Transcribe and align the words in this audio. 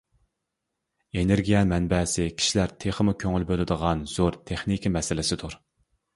ئېنېرگىيە 1.19 1.61
مەنبەسى 1.71 2.25
كىشىلەر 2.39 2.73
تېخىمۇ 2.85 3.15
كۆڭۈل 3.25 3.47
بۆلىدىغان 3.53 4.03
زور 4.15 4.41
تېخنىكا 4.51 4.95
مەسىلىسىدۇر. 4.99 5.61